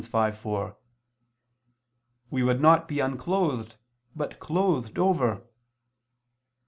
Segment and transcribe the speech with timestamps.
[0.03, 0.75] 5:4:
[2.31, 3.75] "We would not be unclothed,
[4.15, 5.43] but clothed over."